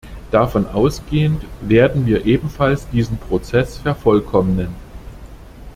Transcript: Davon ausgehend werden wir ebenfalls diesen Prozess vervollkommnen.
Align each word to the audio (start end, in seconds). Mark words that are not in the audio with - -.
Davon 0.31 0.65
ausgehend 0.65 1.45
werden 1.61 2.07
wir 2.07 2.25
ebenfalls 2.25 2.89
diesen 2.89 3.19
Prozess 3.19 3.77
vervollkommnen. 3.77 4.69